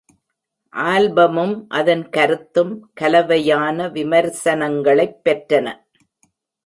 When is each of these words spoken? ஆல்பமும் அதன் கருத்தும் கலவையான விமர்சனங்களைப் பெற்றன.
ஆல்பமும் 0.73 1.65
அதன் 1.69 2.09
கருத்தும் 2.09 2.91
கலவையான 3.01 3.87
விமர்சனங்களைப் 3.87 5.19
பெற்றன. 5.23 5.67